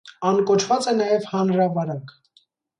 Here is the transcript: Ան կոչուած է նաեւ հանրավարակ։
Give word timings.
Ան 0.29 0.39
կոչուած 0.51 0.87
է 0.93 0.95
նաեւ 1.03 1.29
հանրավարակ։ 1.35 2.19